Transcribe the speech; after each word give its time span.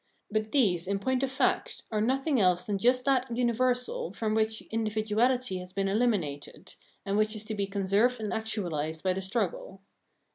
But 0.31 0.51
these, 0.51 0.87
in 0.87 0.97
point 0.97 1.21
of 1.21 1.29
fact, 1.31 1.83
are 1.91 2.01
nothing 2.01 2.39
else 2.41 2.65
than 2.65 2.79
just 2.79 3.05
that 3.05 3.29
universal 3.37 4.11
from 4.11 4.33
which 4.33 4.63
individuahty 4.73 5.59
has 5.59 5.73
been 5.73 5.87
eliminated, 5.87 6.73
and 7.05 7.17
which 7.17 7.35
is 7.35 7.45
to 7.45 7.53
be 7.53 7.67
conserved 7.67 8.19
and 8.19 8.33
actualised 8.33 9.03
by 9.03 9.13
the 9.13 9.21
struggle. 9.21 9.81